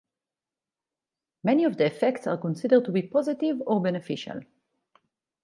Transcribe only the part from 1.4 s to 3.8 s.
Many of the effects are considered to be positive